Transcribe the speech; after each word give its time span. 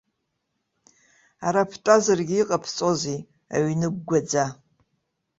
Ара 1.47 1.63
бтәазаргьы 1.69 2.35
иҟабҵозеи, 2.41 3.19
аҩны 3.55 3.87
гәгәаӡа. 3.93 4.45